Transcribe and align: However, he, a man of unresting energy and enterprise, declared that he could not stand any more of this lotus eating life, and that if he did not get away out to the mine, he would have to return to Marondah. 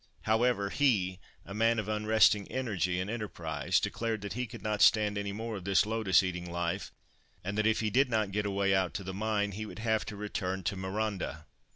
However, 0.23 0.71
he, 0.71 1.19
a 1.45 1.53
man 1.53 1.77
of 1.77 1.87
unresting 1.87 2.47
energy 2.51 2.99
and 2.99 3.07
enterprise, 3.07 3.79
declared 3.79 4.21
that 4.21 4.33
he 4.33 4.47
could 4.47 4.63
not 4.63 4.81
stand 4.81 5.15
any 5.15 5.31
more 5.31 5.57
of 5.57 5.63
this 5.63 5.85
lotus 5.85 6.23
eating 6.23 6.51
life, 6.51 6.91
and 7.43 7.55
that 7.55 7.67
if 7.67 7.81
he 7.81 7.91
did 7.91 8.09
not 8.09 8.31
get 8.31 8.47
away 8.47 8.73
out 8.73 8.95
to 8.95 9.03
the 9.03 9.13
mine, 9.13 9.51
he 9.51 9.67
would 9.67 9.77
have 9.77 10.03
to 10.07 10.15
return 10.15 10.63
to 10.63 10.75
Marondah. 10.75 11.45